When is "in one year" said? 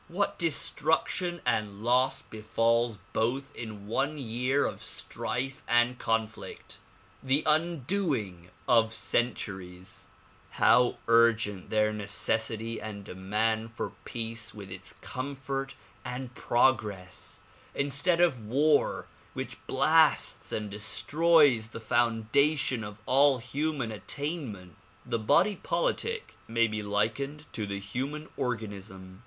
3.55-4.65